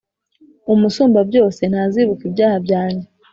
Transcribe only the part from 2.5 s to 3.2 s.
byanjye.»